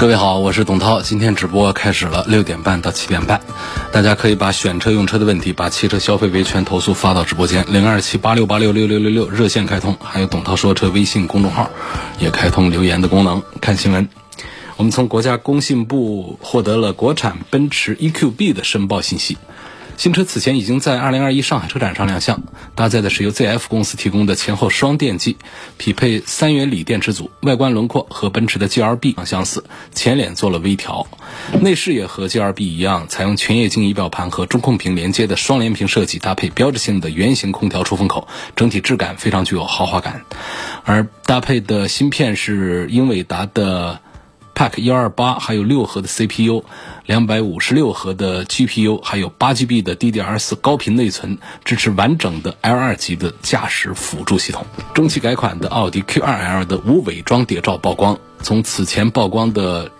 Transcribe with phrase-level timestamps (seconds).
[0.00, 3.38] 各位好，我是董涛，今天直播开始了，六点半到七点半，
[3.92, 11.68] 大家可以把选车用车的问题，把汽车消费维权投诉发到直播间零二七八六八六六六六六热线开通，还有董涛说车微信公众号
[12.18, 13.42] 也开通留言的功能。
[13.60, 14.08] 看新闻，
[14.78, 19.36] 我们从国家工信部获得了国产奔驰 EQB 的申报信息。
[20.00, 22.42] 新车此前已经在2021上海车展上亮相，
[22.74, 25.36] 搭载的是由 ZF 公司提供的前后双电机，
[25.76, 29.62] 匹配三元锂电池组，外观轮廓和奔驰的 GLB 相似，
[29.94, 31.06] 前脸做了微调，
[31.60, 40.22] 内饰也和 GLB 一样，采用全液晶仪表盘和中控屏连接的双联屏设计，搭配标志性的圆形空调出风口，整体质感非常具有豪华感，
[40.84, 44.00] 而搭配的芯片是英伟达的。
[44.60, 46.62] Pack 幺二八，还有六核的 CPU，
[47.06, 54.66] 两百五十六核的 GPU，还有八 GB 的 DDR 四高频内存，支持完整的 L 二级的驾驶辅助系统。
[54.92, 59.90] 中期改款的奥迪 Q 二 L 的无伪装谍照曝光，从此前曝光的。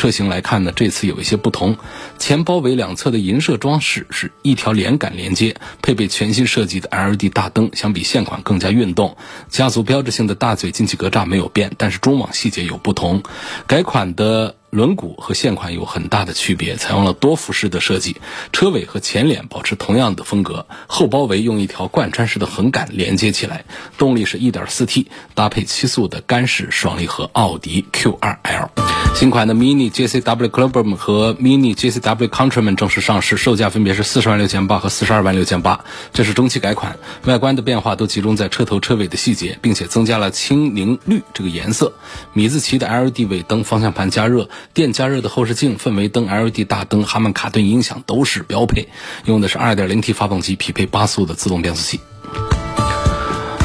[0.00, 1.76] 车型来看呢，这次有一些不同。
[2.18, 9.18] 前包围两侧的银色装饰是一条连杆连接，配备全新设计的 LED 大灯，相比现款更加运动。
[9.50, 13.22] 家族标志性的大嘴进气格栅没有变，但是中网细节有不同。
[13.66, 14.54] 改款的。
[14.70, 18.16] 轮毂和现款有很大的区别，采用了多辐式的设计，
[18.52, 23.64] 车尾和前脸保持同样的风格，后包围用一条贯穿式的横杆连接起来。
[23.98, 28.68] 动力是一点四 T，搭配七速的干式双离合奥迪 Q2L。
[29.16, 35.84] 新款的 Mini JCW Clubman 和 Mini JCW Countryman 正式上市，售价分别是四十万六千八和四十二万六千八。
[36.12, 41.92] 这是中期改款，外观的变化都集中在车头车尾的细节，并且增加了青柠绿这个颜色。
[42.32, 44.48] 米字旗的 LED 尾灯，方向盘加热。
[44.72, 48.88] 电加热的后视镜、氛围灯、LED 大灯、哈曼卡顿音响都是标配，
[49.24, 52.00] 用的是 2.0T 发动机，匹配八速的自动变速器。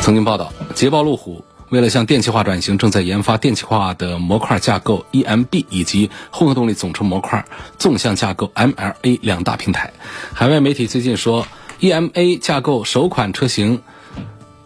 [0.02, 7.46] 曾经报道，捷豹路虎为了向电气化转型，正在研发电气化的模块架构 EMB 以及混合动力总成模块
[7.78, 9.94] 纵向架构 MLA 两大平台。
[10.34, 11.48] 海外媒体最近说
[11.80, 13.82] ，EMA 架构首款车型。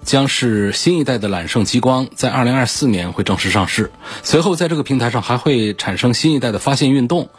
[0.03, 3.91] 将是新一代的揽胜极光，在二零二四年会正式上市。
[4.23, 7.29] 随后，在这个平台上还会产生新一代的发现运动，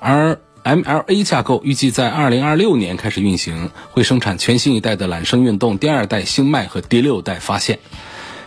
[0.00, 7.78] 而 MLA 架构预计在二零二六年开始运行，会生产全新一代的揽胜运动第二代星脉和第六代发现。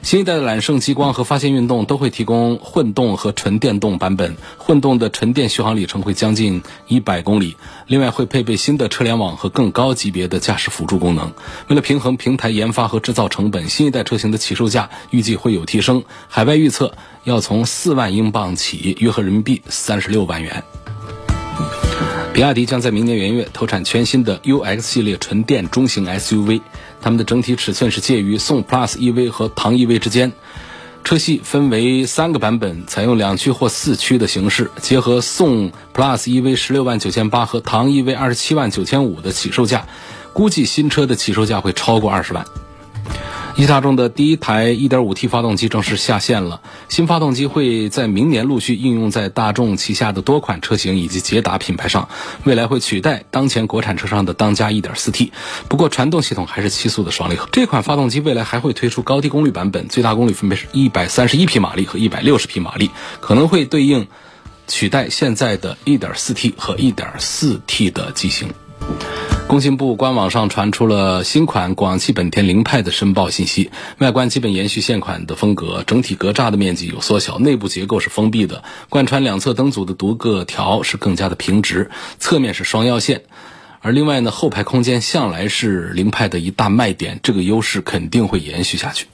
[0.04, 7.56] 新一代的揽胜极光和发现运动都会提供混动和纯电动版本，混动的纯电续航里程会将近一百公里。
[7.86, 11.32] 另外会配备新的车联网和更高级别的驾驶辅助功能。
[11.68, 20.64] 为了平衡平台研发和制造成本，新一代车型的起售价预计会有提升，海外预测要从四万英镑起，约合人民币三十六万元。
[22.34, 26.62] 比亚迪将在明年元月投产全新的 UX 系列纯电中型 SUV，
[27.02, 30.32] 它们的整体尺寸是介于宋 Plus EV 和唐 EV 之间。
[31.04, 39.84] 车系分为三个版本，采用两驱或四驱的形式，结合宋 Plus EV 十六万九千八和唐 EV 二十七万九千五的起售价，
[40.32, 42.46] 估计新车的起售价会超过二十万。
[43.62, 46.64] 一汽大众的第一台 1.5T 发动机正式下线了。
[46.90, 52.10] 新发动机会在明年陆续应用在大众旗下的多款车型以及捷达品牌上，
[52.44, 55.30] 未来会取代当前国产车上的当家 1.4T。
[55.70, 57.48] 不过传动系统还是七速的双离合。
[57.52, 62.90] 这款发动机未来还会推出高低功率版本，最大功率分别是一百三十一匹马力和一百六十匹马力，
[63.20, 64.08] 可能会对应
[64.68, 68.52] 取代现在的 1.4T 和 1.4T 的机型。
[69.52, 83.24] 工信部官网上传出了新款广汽本田凌派的申报信息，外观基本延续现款的风格，整体格栅的面积有缩小，内部结构是封闭的，贯穿两侧灯组的独个条是更加的平直，侧面是双腰线，
[83.82, 89.08] 而另外呢，后排空间向来是凌派的一大卖点，这个优势肯定会延续下去。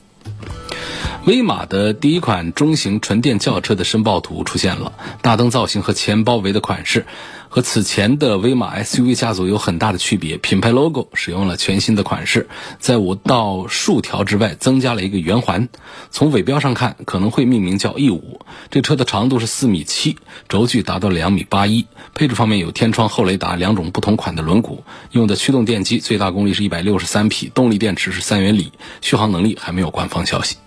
[1.25, 7.07] 威马的第一款中型纯电轿车的申报图出现了，大灯造型和前包围的款式。
[7.49, 12.47] 和此前的威马 SUV 家族有很大的区别，品牌 logo 使用了全新的款式，
[12.79, 15.69] 在五道竖条之外增加了一个圆环。
[16.11, 18.41] 从尾标上看，可能会命名叫 E 五。
[18.69, 20.17] 这车的长度是四米七，
[20.47, 21.85] 轴距达到两米八一。
[22.13, 24.79] 配置方面有天窗、后雷达两种不同款的轮毂，
[25.11, 28.71] 用的驱动电机最大功率是一百六十三匹，动力电池是三元锂，
[29.01, 30.57] 续航能力还没有官方消息。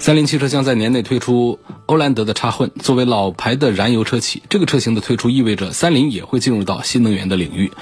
[0.00, 7.72] 三菱汽车将在年内推出欧蓝德的插混，作为老牌的燃油车企，这个车型的推出意味着三菱也会进入到新能源的领域。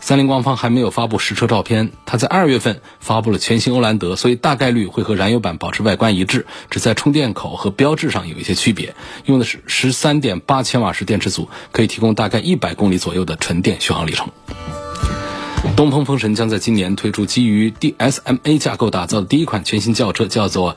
[0.00, 8.94] 三菱官方还没有发布实车照片，它在二月份发布了全新欧蓝德，所以大概率会和燃油版保持外观一致，只在充电口和标志上有一些区别。
[9.24, 14.28] 用的是十三点八千瓦时电池组，可以提供大概一百公里左右的纯电续航里程。
[15.76, 20.76] 东风风神将在今年推出基于 DSMA 架构打造的第一款全新轿车，叫做。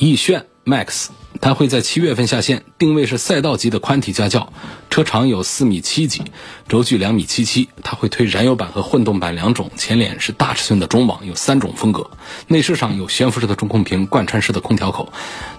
[0.00, 1.08] 奕炫 Max，
[1.42, 4.50] 它会在七月份下线，定位是赛道级的宽体家轿，
[4.88, 6.22] 车长有四米七几，
[6.66, 7.68] 轴距两米七七。
[7.82, 12.10] 它会推燃油版和混动版两种，前脸是大尺寸的中网，有三种风格。
[12.48, 15.12] 内饰上有悬浮式的中控屏，贯穿式的空调口，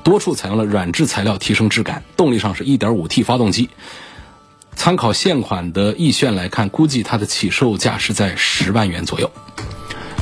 [0.03, 2.03] 多处采用了软质材料提升质感。
[2.17, 3.69] 动力上是一点五 T 发动机。
[4.75, 9.29] 参考现款的奕炫来看，估计它的起售价是在十万元左右。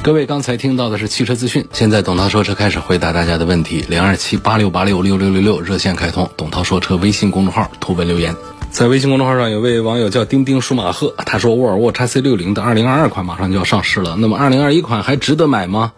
[0.02, 3.84] 各位刚才听到的是汽车资讯，现在董涛说车开始回答大家的问题。
[3.90, 8.34] 零二七八六八六六六六六热线开通，董涛说车微信公众号图文留言。
[8.72, 15.92] 在微信公众号上有位网友叫丁丁舒马赫，他说沃尔沃 x C 六零的二零二二款马上就要上市了，那么二零二一款还值得买吗？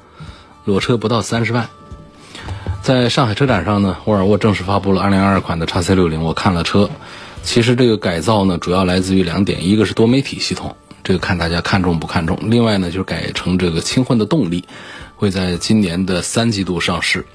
[0.66, 1.70] 裸车不到三十万。
[2.82, 6.90] 在上海车展上呢，沃尔沃正式发布了二零二二款的 x C 六零，我看了车，
[7.44, 10.76] 其实这个改造呢，主要来自于两点，一个是多媒体系统。
[11.12, 12.40] 这个看大家看重不看重。
[12.44, 14.64] 另外呢，就是改成这个轻混的动力，
[15.18, 17.26] 会在今年的三季度上市。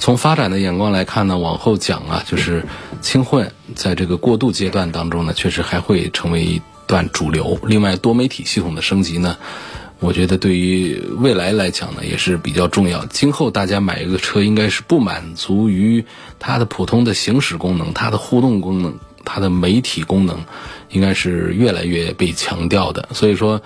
[0.00, 2.66] 从发展的眼光来看呢，往后讲啊，就是
[3.00, 7.56] 轻混在这个过渡阶段当中呢，确实还会成为一段主流。
[7.62, 9.36] 另外，多媒体系统的升级呢，
[10.00, 13.06] 我觉得对于未来来讲呢，也是比较重要。
[13.06, 16.04] 今后大家买一个车，应该是不满足于
[16.40, 20.44] 它的普通的行驶功能、它的互动功能、它的媒体功能。
[20.90, 23.62] 应该是越来越被强调的，所以说，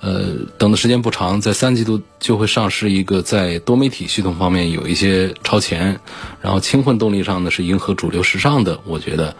[0.00, 6.00] 呃，等的时间不长，在三季度就会上市一个在多媒体系统方面有一些超前，
[6.42, 9.36] 然后轻混动力上呢是迎合主流时尚的，我觉得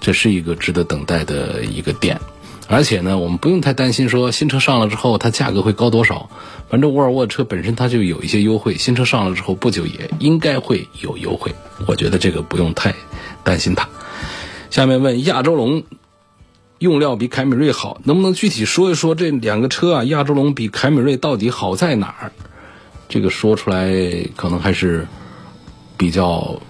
[0.00, 2.20] 这是一个值得等待的一个点。
[2.66, 6.30] 而且呢，我们不用太担心说新车上了之后它价格会高多少，
[6.70, 11.54] 反正沃尔沃车本身它就有一些优惠，新车上了之后不久也应该会有优惠，
[11.86, 12.94] 我觉得这个不用太
[13.42, 13.88] 担心它。
[14.70, 15.84] 下面问亚洲龙。
[16.78, 20.04] 用料比凯美瑞好，能不能具体说一说这两个车啊？
[20.04, 22.32] 亚洲龙比凯美瑞到底好在哪儿？
[23.08, 23.92] 这个说出来
[24.34, 25.06] 可能还是
[25.96, 26.60] 比较，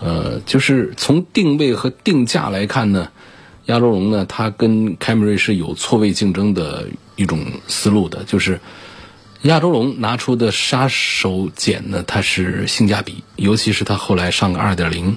[0.00, 3.08] 呃，就是从定位和定价来看呢，
[3.66, 8.60] 亚洲龙呢，它跟凯美瑞是有错位竞争的一种思路的，就是
[9.42, 15.16] 亚洲龙拿出的杀手锏呢，它是性价比，尤其是它后来上个二点零。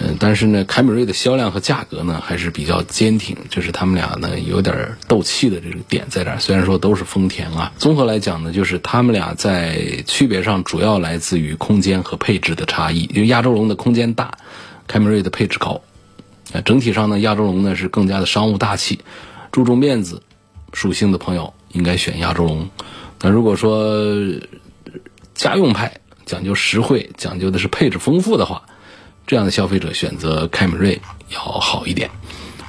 [0.00, 6.40] 嗯，但是呢，凯美瑞的销量和价格呢还是比较坚挺，就是他们俩呢有点斗气的这个点在这儿。
[6.40, 13.08] 虽然说都是丰田啊，综合来讲呢，就是他们俩在区别上主要来自于空间和配置的差异。
[13.14, 14.36] 因为亚洲龙的空间大，
[14.88, 15.80] 凯美瑞的配置高。
[16.52, 18.98] 啊，整体上呢，亚洲龙呢是更加的商务大气，
[19.52, 20.22] 注重面子
[20.72, 22.68] 属性的朋友应该选亚洲龙。
[23.22, 24.12] 那如果说
[25.34, 28.64] 家用派讲究实惠，讲究的是配置丰富的话。
[29.26, 31.00] 这样的消费者选择凯美瑞
[31.30, 32.10] 要好一点。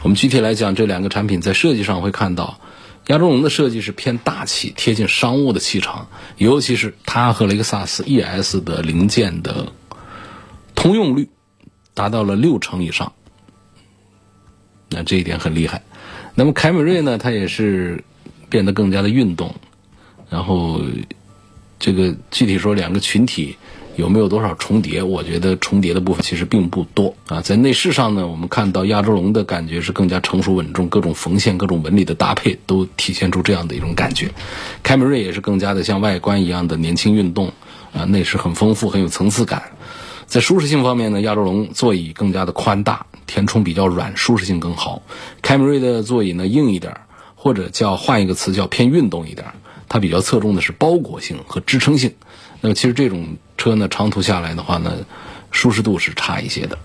[0.04, 2.60] 我们具体来讲，这两个产品在设计上会看到，
[3.08, 6.08] 亚洲龙的设计是偏大气、贴近商务的气场，
[6.38, 9.74] 尤其是它和雷克萨斯 ES 的零件的
[10.76, 11.28] 通用率
[11.94, 13.14] 达到了六成以上，
[14.90, 15.82] 那这一点很厉害。
[16.36, 18.04] 那么凯美瑞呢，它也是
[18.50, 19.56] 变得更加的运动，
[20.30, 20.82] 然后
[21.80, 23.58] 这个具体说两个群体。
[23.98, 25.02] 有没有多少重叠？
[25.02, 27.42] 我觉得重叠的部分其实并不多啊。
[27.42, 34.32] 在内饰上呢，我们看到亚洲龙的感觉是更加成熟稳重，各种缝线、各种纹理的搭配都体现出这样的一种感觉。
[34.84, 37.54] 凯美瑞也是更加的像外观一样的年轻运动
[37.94, 39.64] 啊，内饰很丰富，很有层次感。
[40.26, 45.04] 在舒适性方面呢，亚洲龙座椅更加的宽大，填充比较软，舒适性更好。
[45.42, 46.98] 凯美瑞的座椅呢硬一点，
[47.36, 49.46] 或者叫换一个词叫偏运动一点，
[49.88, 52.16] 它比较侧重的是包裹性和支撑性。
[52.62, 55.06] 那么其实这种车呢，长途下来的话呢，
[55.52, 56.78] 舒适度是差一些的。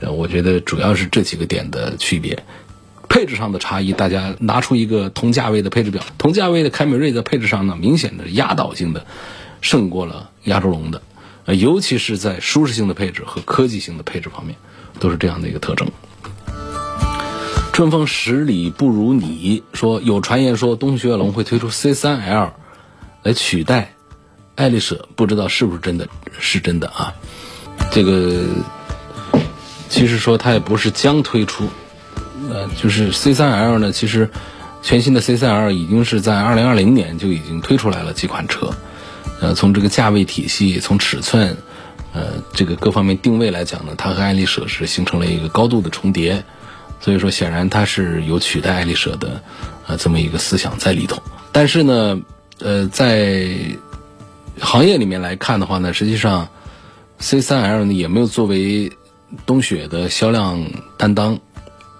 [0.00, 2.44] 呃，我觉得主要是这几个点的区别，
[3.08, 3.92] 配置上的差异。
[3.92, 9.06] 大家拿出一个同价位的配置表，同价位的凯美瑞在配置上呢，明显的压倒性的
[9.62, 11.00] 胜过了亚洲龙的，
[11.46, 14.56] 呃，尤其是在舒适性的配置和科技性的配置方面，
[15.00, 15.88] 都是这样的一个特征。
[17.72, 22.50] 春风十里不如你，说有传言说东雪铁龙会推出 C3L
[23.22, 23.95] 来取代。
[24.56, 26.08] 爱丽舍不知道是不是真的，
[26.40, 27.14] 是真的啊？
[27.92, 28.42] 这个
[29.88, 31.68] 其实说它也不是将推出，
[32.50, 34.28] 呃，就是 C3L 呢，其实
[34.82, 38.74] 全新的 C3L 已经是在2020年就已经推出来了几款车，
[39.40, 41.56] 呃，从这个价位体系，从尺寸，
[42.14, 46.44] 呃，这个各方面定位来讲呢，它和爱丽舍是形成了一个高度的重叠，
[47.00, 49.42] 所以说显然它是有取代爱丽舍的，
[49.86, 51.22] 呃，这么一个思想在里头。
[51.52, 52.18] 但是呢，
[52.58, 53.48] 呃，在
[54.60, 56.48] 行业里面来看的话呢，实际上
[57.20, 58.92] C3L 呢也没有作为
[59.44, 60.64] 冬雪的销量
[60.96, 61.38] 担当，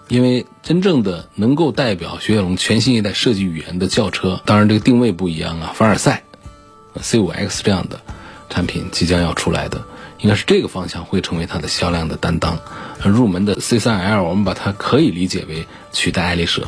[0.08, 6.22] 因为真正的能够代表雪铁龙全新一代设计语言的轿车，当然这个定位不一样啊，凡尔赛
[6.96, 8.00] C5X 这样的
[8.48, 9.84] 产品即将要出来的。
[10.18, 12.58] 应该是这个方向会成为它的销量的担当。
[13.04, 16.66] 入门的 C3L，我们把它可以理解为取代爱丽舍。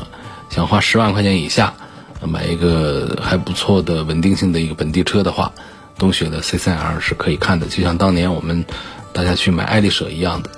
[0.51, 1.73] 想花十万块钱以下
[2.21, 5.51] 买一个还不错的稳定性的一个本地车的话，
[5.99, 8.65] 东雪的 C3L 是可以看的，就像当年我们
[9.13, 10.49] 大家去买爱丽舍一样的。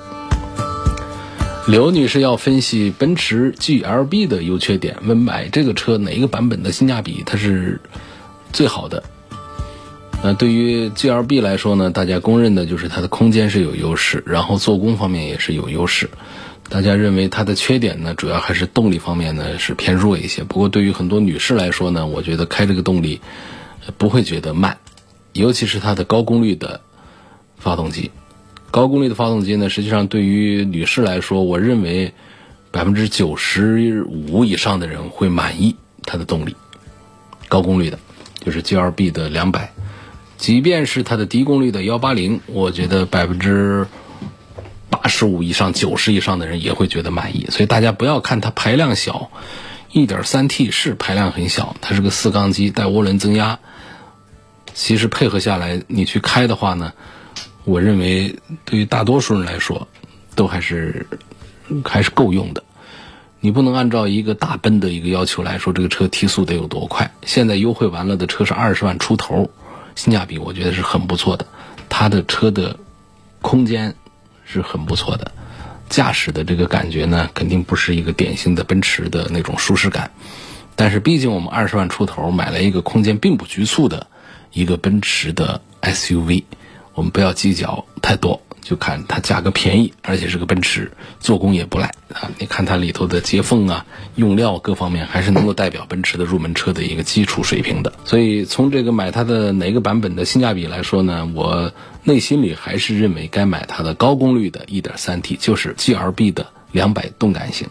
[1.67, 7.81] 刘女士要分析奔驰 GLB 的优缺点，问买这个车哪一个版本的性价比它是
[8.53, 9.03] 最好的？
[10.24, 16.10] 那对于 GLB 来说呢，大家公认的就是它的空间是有优势，然后做工方面也是有优势。
[16.69, 20.43] 大家认为它的缺点呢，主要还是动力方面呢是偏弱一些。
[20.43, 23.19] 不过对于很多女士来说呢，我觉得开这个动力
[23.98, 24.77] 不会觉得慢，
[25.33, 26.81] 尤其是它的高功率的
[27.57, 28.11] 发动机。
[28.71, 32.13] 高功率的发动机呢，实际上对于女士来说，我认为
[32.71, 36.55] 百分之九十五以上的人会满意它的动力。
[37.50, 38.00] 高功率的，
[38.39, 39.73] 就是 GLB 的两百。
[40.38, 43.88] 即便是它的低功率的幺八零，我觉得百分之
[44.89, 47.47] 八十五以上、九十以上的人也会觉得满意。
[47.51, 49.31] 所以大家不要看它排量小，
[49.91, 53.59] 一点三 T 是排量很小，它是个四缸机带涡轮增压。
[54.74, 56.94] 其实配合下来，你去开的话呢，
[57.63, 58.36] 我认为
[58.66, 59.88] 对于大多数人来说，
[60.36, 61.06] 都还是
[61.84, 62.63] 还是够用的。
[63.40, 67.12] 你不能按照一个大奔的一个要求来说，这个车提速得有多快？
[67.25, 69.50] 现在优惠完了的车是二十万出头。
[69.94, 71.46] 性价比我觉得是很不错的，
[71.90, 72.80] 它的车的
[73.42, 73.94] 空间
[74.46, 75.32] 是很不错的，
[75.90, 80.10] 驾驶的这个感觉呢，肯定不是一个典型的奔驰的那种舒适感。
[80.78, 84.08] 但是毕竟我们二十万出头买了一个空间并不局促的
[84.53, 86.43] 一个奔驰的 SUV，
[86.93, 88.41] 我们不要计较太多。
[88.62, 92.29] 就看它价格便宜，而且是个奔驰，做工也不赖啊！
[92.38, 97.91] 你看它里头的接缝啊、用料各方面，还是能够代表奔驰的入门车的一个基础水平的。
[98.05, 107.67] 所以从这个买它的哪个版本的性价比来说呢，我内心里还是认为该买它的高功率的 1.3T，就是 GLB 的两百动感型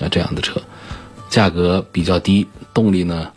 [0.00, 0.60] 啊这样的车，
[1.30, 3.30] 价格比较低，动力呢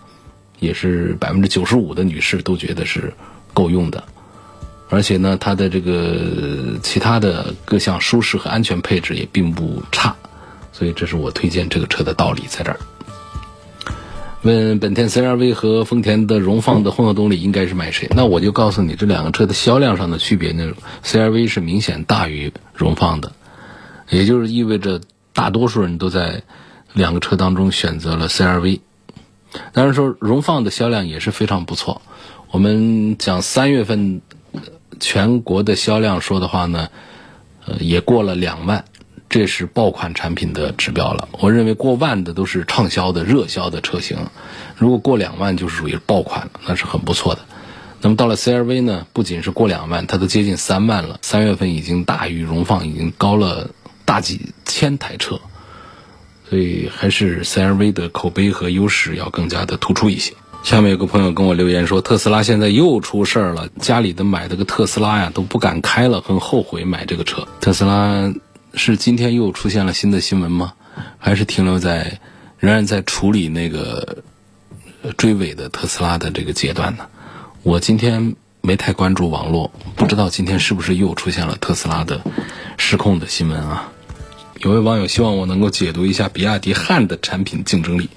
[0.63, 3.13] 也是百分之九十五的女士都觉得是
[3.53, 4.03] 够用的。
[4.89, 10.15] 而且呢，它的这个其他的各项舒适和安全配置也并不差，
[10.71, 12.79] 所以这是我推荐这个车的道理在这儿。
[14.43, 18.07] 问本田 CR-V 和丰田的荣放的混合动力应该是买谁？
[18.11, 20.71] 那我就告诉你，这两个车的销量上的区别呢
[21.03, 23.31] ，CR-V 是明显大于荣放的，
[24.09, 25.01] 也就是意味着
[25.33, 26.43] 大多数人都在
[26.93, 28.81] 两个车当中选择了 CR-V。
[29.73, 32.01] 当然说荣放的销量也是非常不错，
[32.51, 34.21] 我们讲三月份。
[34.99, 36.87] 全国的销量说的话呢，
[37.65, 38.85] 呃，也过了两万，
[39.27, 41.27] 这是爆款产品的指标了。
[41.41, 44.17] 我认为过万的都是畅销的热销的车型，
[44.77, 47.41] 如果过两万就是属于爆款了，那是很不错的。
[48.01, 51.19] 那么到了 CRV 呢，不仅是过两万，它都接近三万了。
[51.21, 53.71] 三月份已经大于荣放，已经高了
[54.05, 55.41] 大几千台车，
[56.53, 60.31] 所以还是 CRV 的口碑和优势要更加的突出一些。
[60.61, 67.47] 下面有个朋友跟我留言说，特斯拉现在又出事儿了，家里的买的个特斯拉呀都不敢开了，很后悔买这个车。
[67.59, 68.31] 特斯拉
[68.75, 70.73] 是今天又出现了新的新闻吗？
[71.17, 72.19] 还是停留在
[72.59, 74.19] 仍然在处理那个
[75.17, 77.07] 追尾的特斯拉的这个阶段呢？
[77.63, 82.21] 我今天没太关注网络，不知道今天是不是又出现了特斯拉的
[82.77, 83.91] 失控的新闻啊？
[84.59, 88.09] 有位网友希望我能够解读一下比亚迪汉的产品竞争力。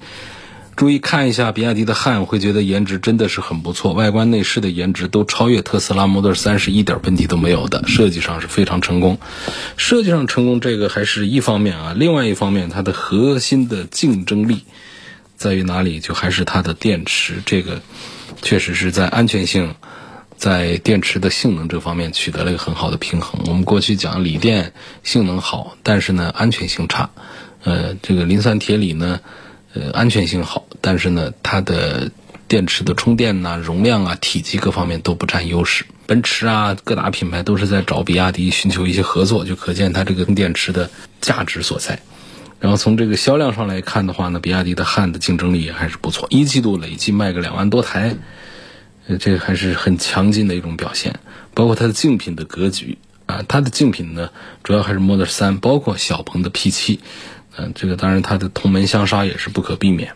[0.76, 9.18] 注意看一下比亚迪的汉，会觉得颜值真的是很不错，外观内饰的颜值都超越特斯拉 Model 3，是一点问题都没有的，设计上是非常成功。
[9.78, 14.64] 设计上成功这个还是一方面啊，另外一方面它的核心的竞争力
[15.34, 15.98] 在于哪里？
[15.98, 17.80] 就还是它的电池，这个
[18.42, 19.74] 确实是在安全性、
[20.36, 23.40] 在电池的性能这方面取得了一个很好的平衡。
[23.46, 27.10] 我们过去讲锂电性能好，但是呢安全性差，
[27.64, 29.20] 呃，这个磷酸铁锂呢。
[29.74, 32.10] 呃，安全性好，但是呢，它的
[32.48, 35.84] 电池的充电呐、容量啊、体积各方面都不占优势。
[36.06, 40.88] 奔驰啊，各大品牌都是在找比亚迪寻求一些合作，就可见它这个电池的
[41.20, 42.00] 价值所在。
[42.58, 48.16] 然后从这个销量上来看的话呢，比亚迪的汉的竞争力也还是不错，一季度累计卖个两万多台，
[49.18, 51.18] 这个还是很强劲的一种表现。
[51.54, 54.30] 包括它的竞品的格局啊，它的竞品呢
[54.62, 56.98] 主要还是 Model 3，包括小鹏的 P7，
[57.56, 60.12] 嗯，这个当然它的同门相杀也是不可避免。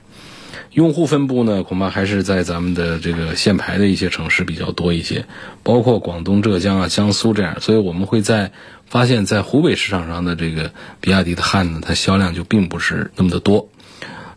[0.72, 5.24] 用户分布呢，恐怕还是在咱们的这个限牌的一些城市比较多一些，
[5.64, 8.52] 包括广东、浙江啊、江苏这样，所以我们会在
[8.86, 13.68] 发现，在湖北市场上的这个比亚迪的汉呢，它销量就并不是那么的多。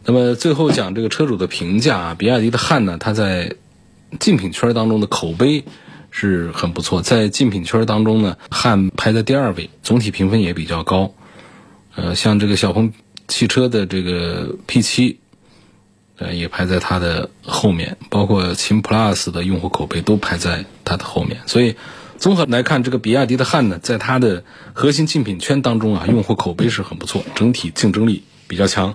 [0.05, 3.53] 那么最后讲这个车主的评价啊，比亚迪的汉呢，它在
[4.20, 5.63] 竞品圈当中的口碑
[6.12, 11.13] 是很不错，在竞品圈当中呢，汉排在第二位，总体评分也比较高。
[11.96, 12.93] 呃，像这个小鹏
[13.27, 15.17] 汽车的这个 P7。
[16.15, 21.41] 呃，也排在它的后面，包括秦 PLUS 的用户口碑都排在它的后面。
[21.48, 21.75] 所以，
[22.20, 24.43] 综合来看，这个比亚迪的汉呢，在它的
[24.74, 28.93] 核心竞品圈当中啊，用户口碑是很不错，整体竞争力比较强。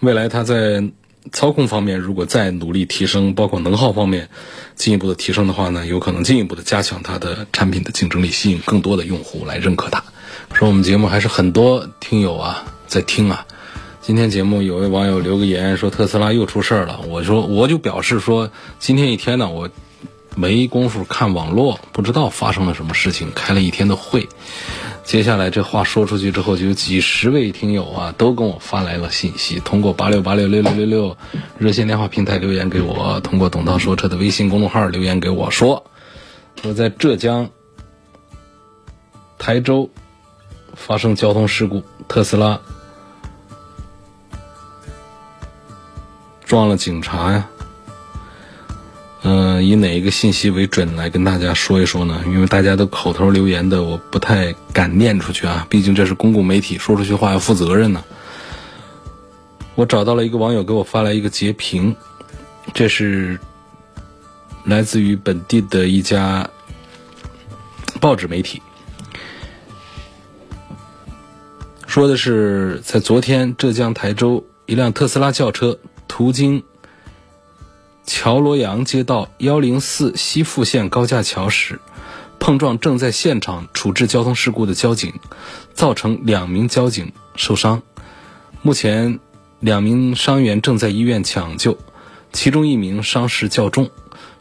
[0.00, 0.82] 未来它在
[1.32, 4.28] 操控方面如果再努力提升，包括能耗方面
[4.76, 10.04] 进一步的提升的话呢，有可能进一步的加强它的产品的竞争力，吸引更多的用户来认可它。
[10.52, 13.46] 说我们节目还是很多听友啊在听啊。
[14.02, 19.70] 今天节目有位网友留个言说特斯拉又出事儿了，我说我就表示说今天一天呢我
[20.36, 24.28] 没工夫看网络，不知道发生了什么事情，开了一天的会。
[25.04, 31.16] 接下来这话说出去之后，就有几十位听友啊都跟我发来了信息，通过八六八六六六六六
[31.58, 35.84] 热线电话平台留言给我，通过董涛说车的微信公众号留言给我说，
[36.62, 37.48] 说在浙江
[39.38, 39.88] 台州
[40.74, 42.58] 发生交通事故，特斯拉。
[46.44, 47.48] 撞了警察呀？
[49.26, 52.22] 嗯，以哪一个信息为准来跟大家说一说呢？
[52.26, 55.66] 因为大家都口头留言的，我不太敢念出去啊。
[55.70, 58.04] 毕竟这是公共媒体，说出去话要负责任呢。
[59.76, 61.96] 我找到了一个网友给我发来一个截屏，
[62.74, 63.40] 这是
[64.62, 66.46] 来自于本地的一家
[68.00, 68.60] 报纸媒体，
[71.86, 75.78] 说的是在昨天浙江台州一辆特斯拉轿车。
[76.06, 76.62] 途经
[78.06, 81.80] 桥罗阳街道幺零四西富线高架桥时，
[82.38, 85.14] 碰撞正在现场处置交通事故的交警，
[85.72, 87.82] 造成两名交警受伤。
[88.62, 89.18] 目前，
[89.60, 91.78] 两名伤员正在医院抢救，
[92.32, 93.90] 其中一名伤势较重。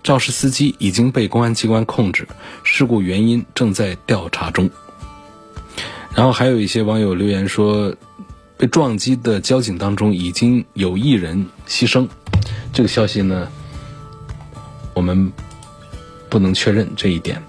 [0.03, 2.27] 肇事司机已经被公安机关控制，
[2.63, 4.69] 事故原因正在调查中。
[6.13, 7.95] 然后还有一些网友留言说。
[8.55, 12.07] 被撞击的交警当中已经有一人牺牲，
[12.73, 13.47] 这个消息呢，
[14.95, 15.31] 我们
[16.27, 17.41] 不能确认这一点。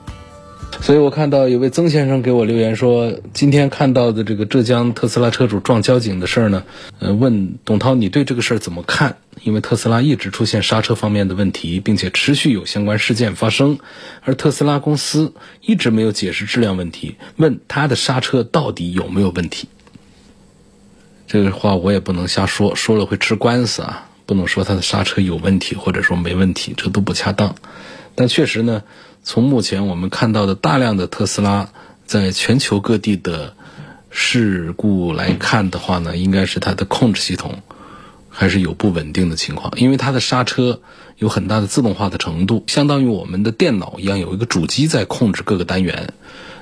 [0.80, 6.64] 所以我看到有位曾先生给我留言说，今天看到的这个浙江特斯拉车主撞交警的事儿呢，
[6.98, 9.16] 呃，问董涛你对这个事儿怎么看？
[9.42, 13.78] 因为特斯拉一直出现刹车方面的问题，并且持续有相关事件发生，
[14.24, 15.32] 而特斯拉公司
[15.62, 19.68] 一直没有解释质量问题，问他的刹车到底有没有问题？
[21.26, 24.10] 这个话我也不能瞎说，说了会吃官司啊！
[24.26, 27.54] 不能说它的刹车有问题，或者说没问题，这都不恰当。
[28.14, 28.82] 但确实呢，
[29.22, 31.70] 从目前我们看到的大量的特斯拉
[32.06, 33.54] 在全球各地的
[34.10, 37.62] 事故来看的话呢，应该是它的控制系统
[38.30, 40.80] 还是有不稳定的情况，因为它的刹车
[41.18, 46.12] 有很大的自动化的程度，相当于我们的电脑一样，有一个主机在控制各个单元。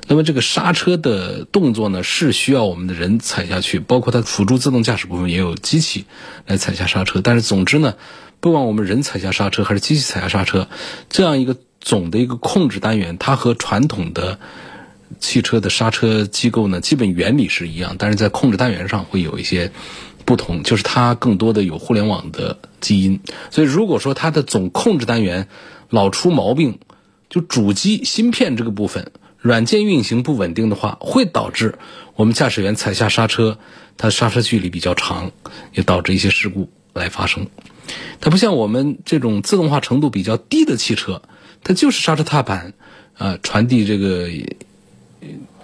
[0.08, 6.06] 那么这个刹车的动作呢，是需要我们的人踩下去，包括它辅助自动驾驶部分也有机器
[6.46, 7.20] 来踩下刹车。
[7.22, 7.94] 但是总之呢，
[8.40, 10.68] 不管我们人踩下刹车还是机器踩下刹车，
[11.08, 14.40] 这样一个总的一个控制单元，它和传统的
[15.20, 19.70] 汽车的刹车机构呢，基本原理是一样，但是在控制单元上会有一些
[20.24, 23.20] 不同，就是它更多的有互联网的基因。
[23.50, 25.46] 所以如果说它的总控制单元
[25.88, 26.80] 老出毛病，
[27.30, 29.12] 就主机芯片这个部分。
[29.42, 31.76] 软件运行不稳定的话，会导致
[32.14, 33.59] 我们驾驶员踩下刹车，
[33.96, 35.33] 它刹车距离比较长，
[35.74, 37.48] 也导致一些事故来发生。
[38.20, 41.22] 它不像我们这种自动化程度比较低的汽车，
[41.64, 42.72] 它就是刹车踏板
[43.18, 44.28] 啊传递这个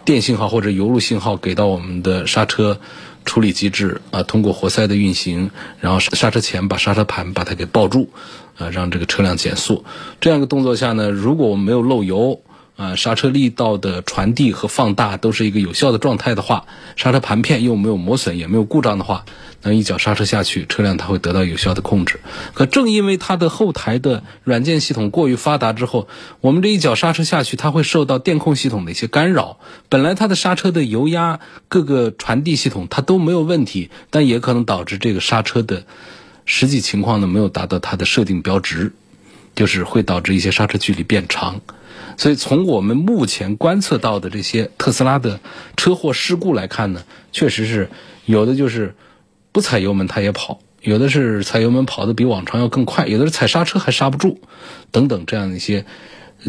[0.05, 2.81] 电信号或者油路信号给到我们的刹车
[3.25, 8.11] 处理机制啊，通过活塞的运行，然后刹车前把刹车盘把它给抱住
[8.57, 9.85] 啊，让这个车辆减速。
[10.21, 12.43] 这样一个动作下呢，如果我们没有漏油。
[12.79, 16.65] 啊，刹车力道的传递和放大都是一个有效的状态的话，
[16.95, 19.25] 刹车盘片又没有磨损也没有故障的话，
[19.63, 22.21] 那一脚刹车下去，车辆它会得到有效的控制。
[22.55, 26.07] 可正因为它的后台的软件系统过于发达之后，
[26.41, 29.59] 我们这一脚刹车下去，它会受到电控系统的一些干扰。
[29.89, 35.83] 本来它的刹车的油压各个传递系统它都没有问题，但也可能导致这个刹车的
[36.45, 38.93] 实际情况呢没有达到它的设定标值，
[39.57, 41.61] 就是会导致一些刹车距离变长。
[42.19, 45.41] 所以从我们目前观测到的这些特斯拉的
[45.77, 47.89] 车祸事故来看呢，确实是
[48.27, 48.95] 有的就是
[49.53, 54.41] 不踩油门它也跑，有的是踩油门跑的比往常要更快，有的是踩刹车还刹不住，
[54.91, 55.87] 等等这样的一些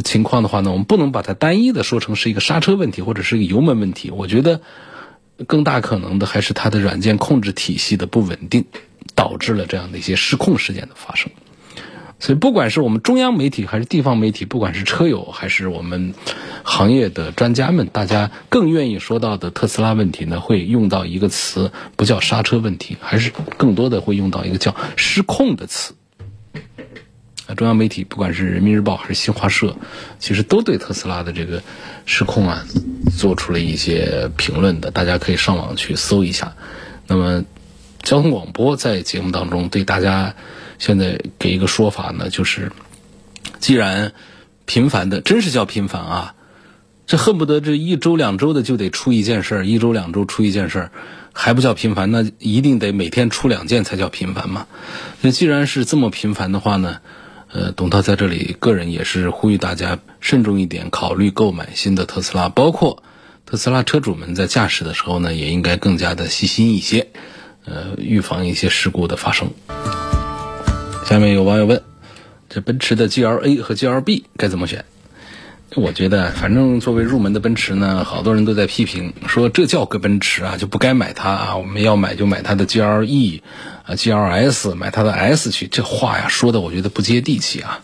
[0.03, 4.09] 情况的话呢，我们不能把它单一的说成是一个刹车问题或者是一个油门问题。
[4.09, 4.61] 我觉得
[5.45, 8.65] 更大可能的还是它的软件控制体系的不稳定，
[9.13, 11.31] 导致了这样的一些失控事件的发生。
[12.21, 16.13] 所以，不管是我们中央媒体还是地方媒体，不管是车友还是我们
[16.63, 25.93] 行业的专家们，大家更愿意说到的特斯拉问题呢，会用到一个词，不叫刹车问题，还是更多的会用到一个叫失控的词。
[27.47, 29.77] 啊，中央媒体不管是人民日报还是新华社，
[30.19, 31.63] 其实都对特斯拉的这个
[32.05, 32.65] 失控啊，
[33.17, 36.53] 做出了一些评论的，大家可以上网去搜一下。
[37.07, 37.45] 那么，
[38.03, 40.35] 交通广播在节目当中对大家。
[40.79, 42.71] 现在给一个说法呢，就是
[43.59, 44.13] 既然
[44.65, 46.35] 频繁的，真是叫频繁啊，
[47.05, 50.91] 这恨不得这一周两周的就得出一件事儿，一周两周出一件事儿，
[51.33, 52.11] 还不叫频繁？
[52.11, 54.67] 那一定得每天出两件才叫频繁嘛？
[55.21, 56.99] 那既然是这么频繁的话呢，
[57.51, 63.03] 呃，董涛在这里个人也是呼吁大家慎重一点，考虑购买新的特斯拉，包括
[63.45, 67.07] 特斯拉车主们在驾驶的时候呢，也应该更加的细心一些，
[67.65, 69.49] 呃，预防一些事故的发生。
[71.09, 71.81] 下面有网友问：
[72.49, 74.85] 这奔驰的 G L A 和 G L B 该怎么选？
[75.75, 81.57] 我觉得，反正作为入门的奔驰呢，好多人都在批评说这叫个奔驰啊，就不该买它啊。
[81.57, 83.41] 我们要买就买它的 G L E
[83.87, 85.65] 啊，G L S 买它的 S 去。
[85.65, 87.79] 这话呀说的，我觉得不接地气啊。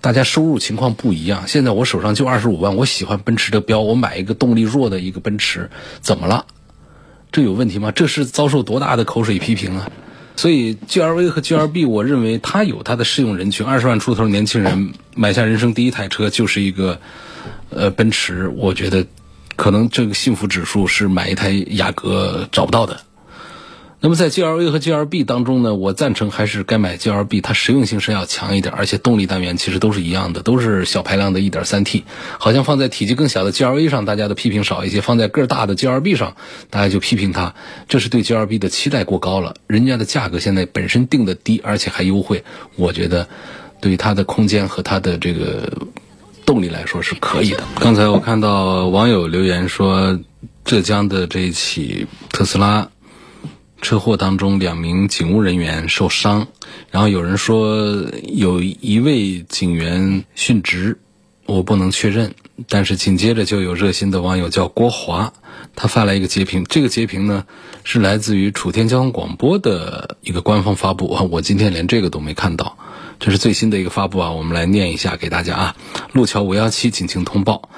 [0.00, 5.68] 大家收入情况不一样，现在我手上就二十五万，我喜欢奔驰的标，我买一个动力弱的一个奔驰，
[6.00, 6.46] 怎么了？
[7.32, 7.90] 这有问题吗？
[7.90, 9.90] 这是遭受多大的口水批评啊？
[10.36, 13.64] 所以 G R V 和 G R B，我认为它有它的适用人群。
[13.64, 17.00] 二十万出头年轻人买下人生第一台车就是一个，
[17.70, 18.48] 呃，奔驰。
[18.48, 19.06] 我觉得，
[19.56, 23.00] 可能这个幸福指数是买一台雅阁找不到的。
[24.04, 32.02] 那么在 G L A 和 G L B 当中呢，我赞成还是该买 G L B，它实用性是要强一点，而且动力单元其实都是一样的，都是小排量的 1.3T。
[32.38, 36.36] 好像放在体积更小的 G L A 上，大家的批评少一些；放在个儿大的 G L B 上，
[36.68, 37.54] 大家就批评它，
[37.88, 39.54] 这是对 G L B 的期待过高了。
[39.66, 42.44] 人家的价格现在本身定的低，而且还优惠，
[42.76, 43.26] 我觉得
[43.80, 45.72] 对它的空间和它的这个
[46.44, 47.64] 动力来说是可以的。
[47.80, 50.20] 刚才我看到网友留言说，
[50.62, 52.90] 浙江的这一起特斯拉。
[53.84, 56.48] 车祸当中，两名警务人员受伤，
[56.90, 60.98] 然后有人说有一位警员殉职，
[61.44, 62.34] 我不能确认。
[62.66, 65.34] 但是紧接着就有热心的网友叫郭华，
[65.76, 67.44] 他发来一个截屏，这个截屏呢
[67.82, 72.78] 是来自于楚天交通广播的一个官方发布啊，我今天连这个都没看到，
[73.20, 75.76] 这是最新的一个发布啊，我们来念一下给大家啊，
[76.12, 77.68] 路桥五幺七警情通报。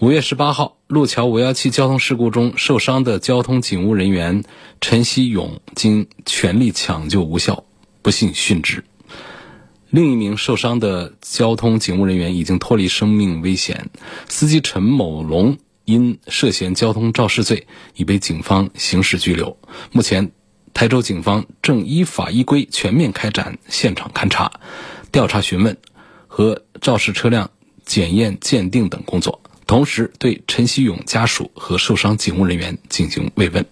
[0.00, 4.44] 五月十八号，路桥五幺七交通事故中受伤的交通警务人员
[4.80, 7.64] 陈希勇经全力抢救无效，
[8.00, 8.84] 不幸殉职。
[9.90, 13.90] 另一名受伤的交通警务人员已经脱离生命危险，
[14.28, 19.58] 司机陈某龙因涉嫌交通肇事罪已被警方刑事拘留。
[19.90, 20.30] 目前，
[20.74, 24.60] 台州警方正依法依规全面开展现场勘查、
[25.10, 25.76] 调查询问
[26.28, 27.50] 和肇事车辆
[27.84, 29.42] 检验鉴定等工作。
[29.68, 33.66] 同时，对陈希勇家属和受伤警务人员进行慰问。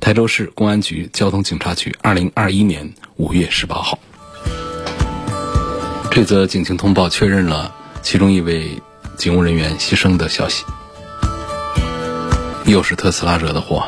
[0.00, 3.98] 台州市公安局交通警察局，二零二一年五月十八号，
[6.10, 8.80] 这则警情通报确认了其中一位
[9.18, 10.64] 警务人员牺牲的消息。
[12.64, 13.84] 又是特斯拉惹的祸。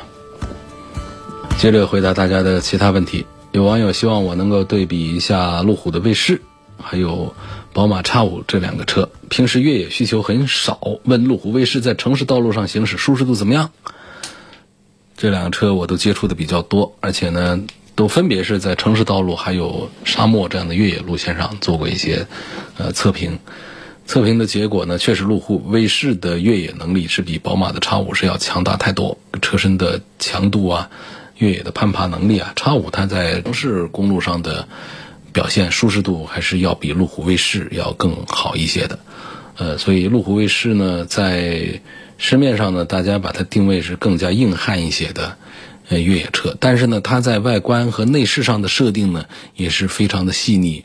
[1.57, 6.43] 接着回答大家的其他问题，有网友希望我能够对比一下路虎的卫士，
[6.79, 7.35] 还有。
[7.79, 13.71] 宝马 X5 这两个车平时越野需求很少，问路虎卫士在城市道路上行驶舒适度怎么样？
[15.17, 17.61] 这两个车我都接触的比较多，而且呢，
[17.95, 22.27] 都分别是在城市道路还有沙漠这样的越野路线上做过一些
[22.79, 23.39] 呃测评。
[24.07, 30.91] 测评的结果呢，确实路虎卫士的越野能力是比宝马的 X5 是要强大太多，车身的强度啊，
[31.37, 34.67] 越野的攀爬能力啊，X5 它在城市公路上的。
[35.33, 38.99] 表现舒适度还是要比路虎卫士要更好一些的，
[39.57, 41.81] 呃，所以路虎卫士呢，在
[42.17, 45.37] 市面上呢，大家把它定位是更加硬汉一些的
[45.89, 50.85] 呃越野车，但是呢，它在外观和内饰上的设定呢，也是非常的细腻，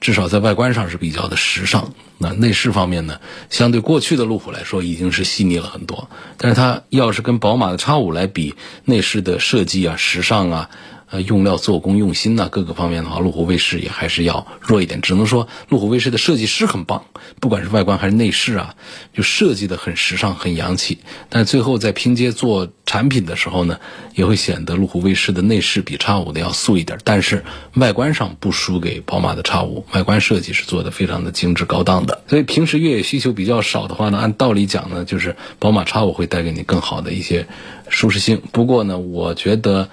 [0.00, 1.92] 至少在外观上是比较的时尚。
[2.18, 6.08] 那内饰方面呢，相对过去的路虎来说，已经是细腻了很多。
[6.38, 10.70] 但是它要是跟宝马的 X5 来比，内饰的设计啊、时尚啊。
[11.08, 15.00] 呃，用料、做工、用心呐，各个方面的话，路虎卫士也还是要弱一点。
[15.00, 17.04] 只能说，路虎卫士的设计师很棒，
[17.38, 18.74] 不管是外观还是内饰啊，
[19.12, 20.98] 就设计的很时尚、很洋气。
[21.28, 23.78] 但最后在拼接做产品的时候呢，
[24.16, 32.20] 也会显得路虎卫士的内饰比叉五的要素一点，但是外观上不输给宝马的叉五，外观设计是做的非常的精致高档的。
[32.26, 37.46] 所以平时越野需求比较少的话呢，按道理讲呢，就是宝马叉五会带给你更好的一些
[37.88, 38.42] 舒适性。
[38.50, 39.88] 不过呢，我觉得。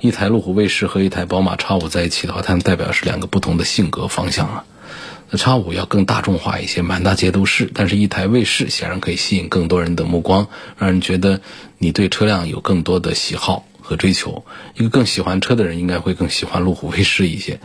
[0.00, 4.64] 一台路虎卫士和一台宝马叉五在一起的话，它们代表是两个不同的性格方向啊。
[5.30, 7.70] 那叉五要更大众化一些，满大街都是。
[7.74, 11.40] 但是，一台卫士显然可以吸引更多人的目光，让人觉得
[11.78, 14.44] 你对车辆有更多的喜好和追求。
[14.76, 17.58] 一个更喜欢车的人，应该会更喜欢路虎卫士一些，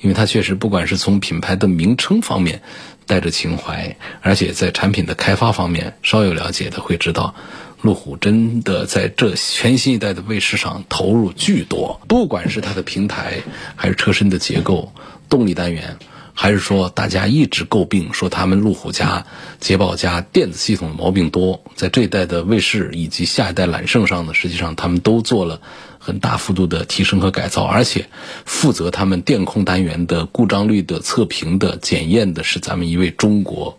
[0.00, 2.62] 因为它确实不管是从品牌的名称方面
[3.06, 7.34] 带着情怀，而且在产品的开发方面，稍有了解的会知道。
[7.80, 13.42] 路虎真的在这全新一代的卫士上投入巨多，不管是它的平台，
[13.76, 14.92] 还是车身的结构、
[15.28, 15.96] 动力单元，
[16.34, 19.26] 还是说大家一直诟病说他们路虎家、
[19.60, 25.60] 捷豹家电子系统的毛病多，在这一代的卫士以及下一代揽胜上呢，实际上他们都做了
[26.00, 28.08] 很大幅度的提升和改造，而且
[28.44, 33.78] 负责他们电控单元的故障率的测评的检验的是咱们一位中国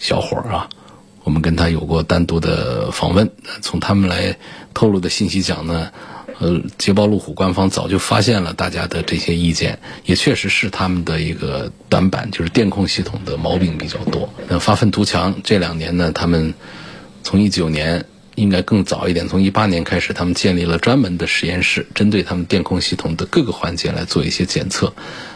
[0.00, 0.68] 小伙儿啊。
[1.24, 3.30] 我们跟他有过单独的访问，
[3.60, 4.36] 从他们来
[4.74, 5.90] 透露的信息讲呢，
[6.38, 14.28] 呃，捷豹路虎官方早就发现了大家的这些意见，也确实是他们的一个短板，就是电控系统的毛病比较多。
[14.48, 16.54] 那发愤图强，这两年呢，他们
[17.22, 18.04] 从一九年。
[18.40, 24.94] 应该更早一点，从一八年开始，他们建立了专门的实验室，针对他们电控系统的各个环节来做一些检测。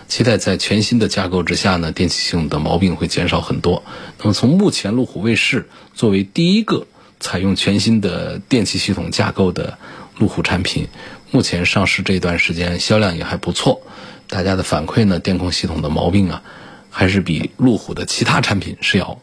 [0.08, 3.84] 期待在全新的架构之下呢，电气系统的毛病会减少很多。
[4.18, 6.86] 那么从目前路虎卫士作为第一个
[7.20, 9.78] 采用全新的电气系统架构的
[10.18, 10.88] 路虎产品，
[11.30, 13.82] 目前上市这段时间销量也还不错。
[14.28, 16.42] 大家的反馈呢，电控系统的毛病啊，
[16.90, 19.18] 还是比路虎的其他产品是要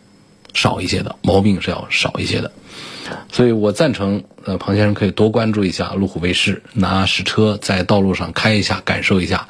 [0.53, 2.51] 少一些的，毛病是要少一些的。
[3.31, 9.47] 所以我赞成，呃，庞先生可以多关注一下路虎卫士，拿实车在道路上开一下，感受一下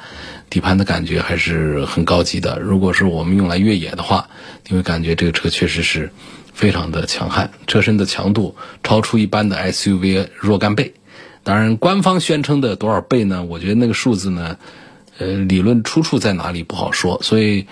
[0.48, 2.58] 底盘的感觉，还是很高级的。
[2.60, 4.28] 如果是我们用来越野的话，
[4.68, 6.10] 你会感觉这个车确实是
[6.54, 10.94] 非常的强悍，车身的强度超出一般的 SUV 若干倍。
[11.42, 13.42] 当然，官方宣称的多少倍呢？
[13.42, 14.56] 我觉得那个数字呢，
[15.18, 17.20] 呃，理论出处在哪里不好说。
[17.22, 17.66] 所以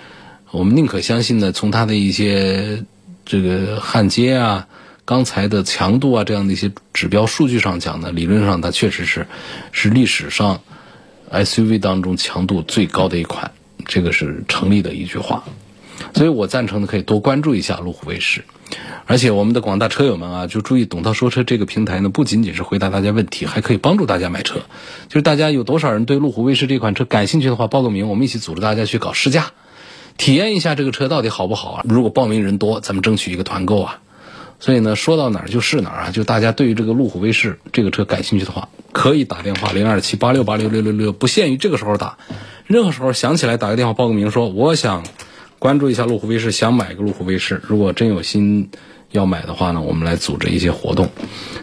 [0.51, 2.83] 我们宁可相信呢，从它的一些
[3.25, 4.67] 这个焊接啊。
[5.11, 9.27] 刚才的强度啊，这样的一些指标数据上讲呢，理论上它确实是
[9.73, 10.61] 是历史上
[11.29, 13.51] SUV 当中强度最高的一款，
[13.87, 15.43] 这个是成立的一句话。
[16.13, 18.45] 所以我赞成的可以多关注一下路虎卫士，
[19.05, 24.61] 而且我们的广大车友们啊，就注意董涛说车这个平台呢，不仅仅是回答大家问题，还可以帮助大家买车。
[25.09, 29.51] 就是大家有多少人对路虎卫士这款车感兴趣的话，报个名，我们一起组织大家去搞试驾，
[30.15, 31.85] 体验一下这个车到底好不好啊？
[31.85, 33.99] 如果报名人多，咱们争取一个团购啊。
[34.61, 36.11] 所以呢，说到哪儿就是哪儿啊！
[36.11, 42.19] 就大家对于这个路虎卫士这个车感兴趣的话，可以打电话零二七八六八六六六六，不限于这个时候打，
[42.67, 45.03] 任何时候想起来打个电话报个名，说我想
[45.57, 47.59] 关注一下路虎卫士，想买个路虎卫士。
[47.67, 48.69] 如果真有心
[49.09, 51.09] 要买的话呢，我们来组织一些活动。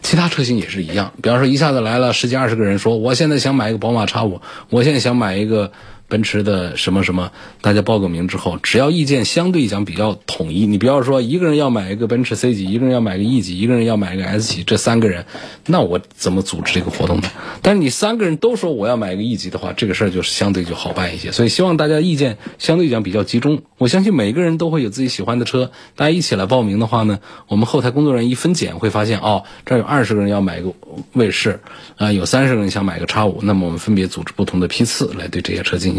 [0.03, 5.71] 其他车型也是一样，比方说一下子来了十几二十个人说，我现在想买一个宝马叉五，我现在想买一个。
[6.09, 15.27] 奔驰的什么什么，大家报个名之后，只要意见相对讲比较统一，你不要说一个人要买一个奔驰 C 级，一个人要买个 E 级，一个人要买个 S 级，这三个人，
[15.67, 17.29] 那我怎么组织这个活动呢？
[17.61, 21.31] 但是你三个人都说我要买个 E 级的话，这个事儿就是相对就好办一些。
[21.31, 23.61] 所以希望大家意见相对讲比较集中。
[23.77, 27.19] 我相信每个人都会有自己喜欢的车，大家一起来报名的话呢，
[27.49, 30.73] 我们后台工作人员一分拣会发现，哦，这儿有二十个人要买个
[31.13, 31.61] 卫士，
[31.97, 35.98] 啊，有三十个人想买个叉五，那么我们分别组织不同的批次来对这些车进行。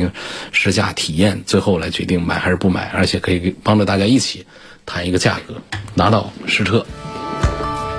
[0.51, 4.45] 试驾体验，最后来决定买还是不买，而且可以帮着大家一起
[4.85, 5.55] 谈一个价格，
[5.95, 6.85] 拿到实车。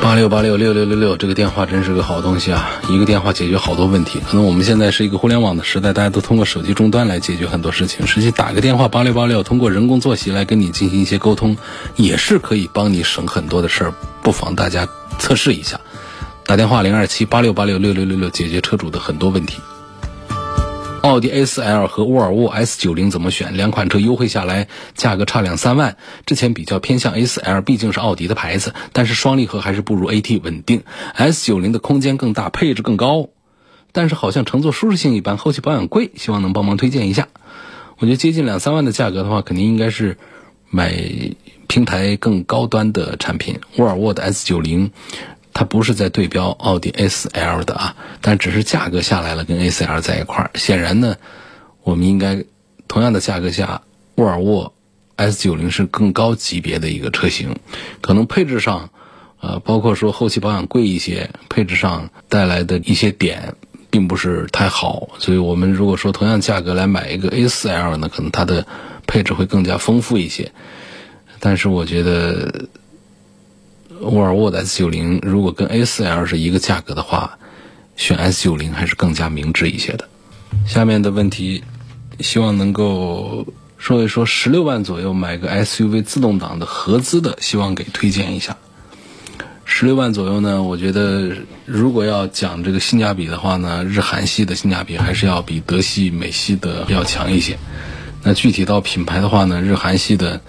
[0.03, 2.71] 八六八六六六六六，这个电话真是个好东西啊！
[2.89, 4.19] 一个电话解决好多问题。
[4.27, 8.07] 可能我们现在是一个互联网的时代，大家都通过手机终端来解决很多事情。
[8.07, 11.55] 实际打个电话八六八六，通过人工坐席来跟你进行一些沟通，
[11.97, 13.95] 也是可以帮你省很多的事儿。
[14.23, 15.79] 不妨大家测试一下，
[16.47, 19.61] 打电话零二七八六八六六六六六，解决车主的很多问题。
[21.03, 23.57] 奥迪 A4L 和沃尔沃 S90 怎么选？
[23.57, 25.97] 两款车优惠下来，价格差两三万。
[26.27, 30.83] 之前比较偏向 A4L，毕竟是奥迪的牌子，但是双离合还是不如 AT 稳定。
[31.17, 33.31] S90 的空间更大，配置更高，
[33.93, 36.11] 但是好像乘坐舒适性一般，后期保养贵。
[36.17, 37.29] 希望能帮忙推荐一下。
[37.99, 40.19] 我觉得接近两三万的价格的话，肯定应该是
[40.69, 40.95] 买
[41.67, 43.59] 平台更高端的产品。
[43.79, 44.91] 沃尔沃的 S90
[45.53, 50.51] 它不是在对标奥迪 A4L 的啊，但只是价格下来了，跟 A4L 在一块儿。
[50.55, 51.17] 显然呢，
[51.83, 52.45] 我们应该
[52.87, 53.83] 同样的价格下，
[54.15, 54.73] 沃尔沃
[55.17, 57.57] S90 是更高级别的一个车型，
[58.01, 58.91] 可能配置上，
[59.41, 63.55] 呃，包括说后期保养贵一些，配置上带来的一些点
[63.91, 65.09] 并不是太好。
[65.19, 68.67] 所以我们如果说同样价格来买一个 A4L 呢，可能它的
[69.07, 70.53] 配置会更加丰富一些。
[71.41, 72.67] 但是我觉得。
[74.01, 77.39] 沃尔沃的 S90 如果跟 A4L 是一个价格的话，
[77.97, 80.09] 选 S90 还是更加明智一些的。
[80.67, 81.63] 下面的问题，
[82.21, 88.57] 希望能够说一说十六万左右买个 SUV 自动挡的合资的，希望给推荐一下。
[89.65, 91.37] 十六万左右呢，我觉得
[91.67, 97.59] 如果要讲这个性价比的话呢，日韩系的性价比还是要比德系、美系的要强一些。
[98.23, 100.41] 那具体到品牌的话呢，日韩系的。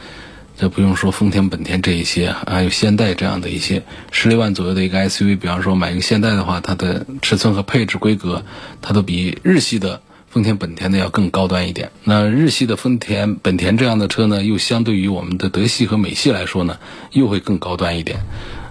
[0.62, 8.46] 就不用说，丰田、本田这一些，还有现代这样的一些十六万左右的一个 SUV，比方说买一个现代的话，它的尺寸和配置规格，
[8.80, 11.92] 它都比日系的丰田、本田的要更高端一点。
[12.04, 16.78] 那日系的丰田、本田这样的车呢，又相对于我们的德系和美系来说呢，
[17.12, 18.20] 又会更高端一点。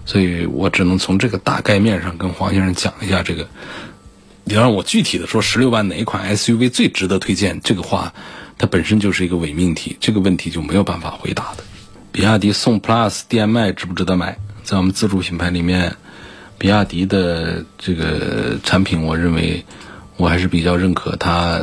[0.06, 3.48] 所以我只能从这个大概面上跟黄先生讲一下这个。
[4.44, 7.60] 你让我具体的说，十六万哪一款 SUV 最值得推荐？
[7.64, 8.14] 这个话，
[8.58, 11.64] 它本身就是一个伪命题，这个问题就没有办法回答的。
[12.12, 14.36] 比亚迪宋 PLUS DM-i 值不值得买？
[14.64, 15.94] 在我们自主品牌里面，
[16.58, 19.64] 比亚迪的这个产品，我认为
[20.16, 21.60] 我还是比较认可它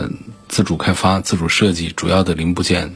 [0.48, 2.96] 自主开发、自主设计，主要的零部件、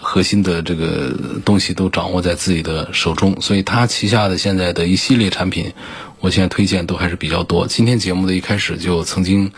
[0.00, 5.72] 核心的这个东西都掌握在自己的手中，所以它旗下的现在的一系列产品，
[6.20, 7.66] 我现在推荐都还是比较多。
[7.66, 9.50] 今天节目的一开始就曾经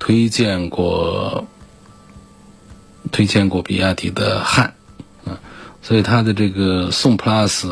[0.00, 1.46] 推荐过，
[3.12, 4.74] 推荐过比亚迪的汉。
[5.86, 7.68] 所以它的这个宋 PLUS，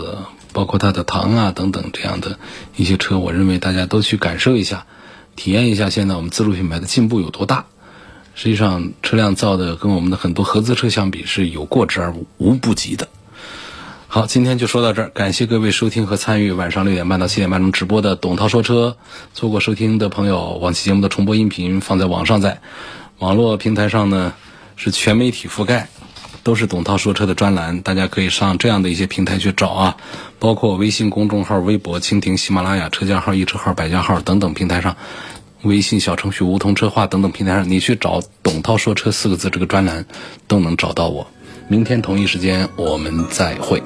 [0.53, 2.39] 包括它的唐啊等等这样的
[2.77, 4.87] 一些车，我认为大家都去感受一下，
[5.35, 7.65] 体验一下现在我们自主品牌的进步有多大。
[8.37, 13.09] 实际上车辆造的跟我们的很多合资车相比是有过之而无不及的。
[14.07, 18.97] 好，今天就说到这儿，感谢各位收听和参与晚上六点半到七点半钟直播的董涛说车。
[19.35, 22.61] 错过收听的朋友，往期节目的重播音频放在网上，在
[23.19, 24.35] 网络平台上呢
[24.77, 25.89] 是全媒体覆盖。
[26.45, 29.97] 都是董涛说车的专栏，大家可以上这样的一些平台去找啊，
[30.39, 34.97] 包括微信公众号、微博、蜻蜓、喜马拉雅、车架号、一车号、百家号等等平台上，
[35.63, 40.05] 微信小程序梧桐车话等等平台上，你去找“董涛说车”四个字这个专栏，
[40.47, 41.27] 都能找到我。
[41.67, 43.83] 明天同一时间我们再会。